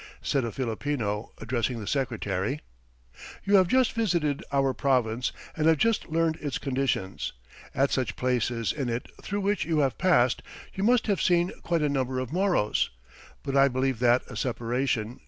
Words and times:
Said 0.23 0.43
a 0.43 0.51
Filipino, 0.51 1.31
addressing 1.37 1.79
the 1.79 1.85
Secretary: 1.85 2.61
"You 3.45 3.57
have 3.57 3.67
just 3.67 3.93
visited 3.93 4.43
our 4.51 4.73
province 4.73 5.31
and 5.55 5.67
have 5.67 5.77
just 5.77 6.09
learned 6.09 6.37
its 6.37 6.57
conditions; 6.57 7.33
at 7.75 7.91
such 7.91 8.15
places 8.15 8.73
in 8.73 8.89
it 8.89 9.05
through 9.21 9.41
which 9.41 9.63
you 9.63 9.77
have 9.81 9.99
passed 9.99 10.41
you 10.73 10.83
must 10.83 11.05
have 11.05 11.21
seen 11.21 11.51
quite 11.61 11.83
a 11.83 11.87
number 11.89 12.17
of 12.19 12.33
Moros, 12.33 12.89
but 13.43 13.55
I 13.55 13.67
believe 13.67 13.99
that 13.99 14.23
a 14.27 14.35
separation 14.35 15.19